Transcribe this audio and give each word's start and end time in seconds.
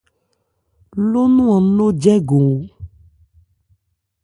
Ló 1.11 1.21
nɔn 1.35 1.49
an 1.55 1.63
nó 1.75 1.85
jɛ́gɔn 2.01 2.45
o. 2.55 2.57